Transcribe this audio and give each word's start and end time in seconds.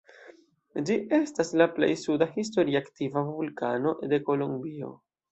Ĝi 0.89 0.95
estas 1.17 1.51
la 1.61 1.67
plej 1.75 1.89
suda 2.03 2.27
historie 2.37 2.79
aktiva 2.79 3.23
vulkano 3.27 3.93
de 4.15 4.19
Kolombio. 4.31 4.91